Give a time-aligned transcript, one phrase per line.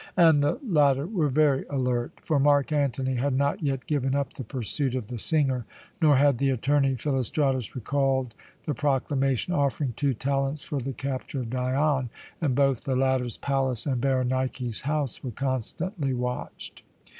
[0.17, 4.43] And the latter were very alert; for Mark Antony had not yet given up the
[4.43, 5.63] pursuit of the singer,
[6.01, 8.33] nor had the attorney Philostratus recalled
[8.65, 12.09] the proclamation offering two talents for the capture of Dion,
[12.41, 16.81] and both the latter's palace and Berenike's house were constantly watched.